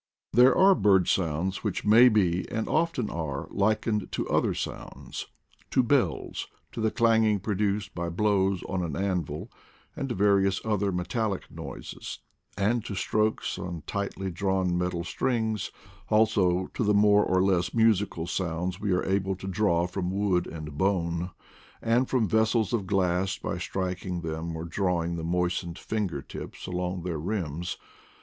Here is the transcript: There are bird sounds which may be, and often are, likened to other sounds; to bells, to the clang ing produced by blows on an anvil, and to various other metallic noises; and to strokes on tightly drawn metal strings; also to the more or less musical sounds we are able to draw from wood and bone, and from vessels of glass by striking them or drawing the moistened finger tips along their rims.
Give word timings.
There 0.33 0.57
are 0.57 0.73
bird 0.73 1.07
sounds 1.07 1.63
which 1.63 1.85
may 1.85 2.09
be, 2.09 2.49
and 2.49 2.67
often 2.67 3.07
are, 3.11 3.47
likened 3.51 4.11
to 4.13 4.27
other 4.29 4.55
sounds; 4.55 5.27
to 5.69 5.83
bells, 5.83 6.47
to 6.71 6.81
the 6.81 6.89
clang 6.89 7.23
ing 7.23 7.39
produced 7.39 7.93
by 7.93 8.09
blows 8.09 8.63
on 8.63 8.81
an 8.83 8.95
anvil, 8.95 9.51
and 9.95 10.09
to 10.09 10.15
various 10.15 10.59
other 10.65 10.91
metallic 10.91 11.51
noises; 11.51 12.17
and 12.57 12.83
to 12.85 12.95
strokes 12.95 13.59
on 13.59 13.83
tightly 13.85 14.31
drawn 14.31 14.75
metal 14.75 15.03
strings; 15.03 15.69
also 16.09 16.65
to 16.73 16.83
the 16.83 16.95
more 16.95 17.23
or 17.23 17.43
less 17.43 17.71
musical 17.71 18.25
sounds 18.25 18.79
we 18.79 18.91
are 18.93 19.05
able 19.05 19.35
to 19.35 19.45
draw 19.45 19.85
from 19.85 20.09
wood 20.09 20.47
and 20.47 20.79
bone, 20.79 21.29
and 21.79 22.09
from 22.09 22.27
vessels 22.27 22.73
of 22.73 22.87
glass 22.87 23.37
by 23.37 23.59
striking 23.59 24.21
them 24.21 24.55
or 24.57 24.65
drawing 24.65 25.15
the 25.15 25.23
moistened 25.23 25.77
finger 25.77 26.23
tips 26.23 26.65
along 26.65 27.03
their 27.03 27.19
rims. 27.19 27.77